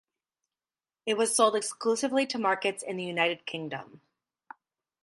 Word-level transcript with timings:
It 1.05 1.15
was 1.15 1.35
sold 1.35 1.55
exclusively 1.55 2.25
to 2.25 2.39
markets 2.39 2.81
in 2.81 2.97
the 2.97 3.03
United 3.03 3.45
Kingdom. 3.45 4.01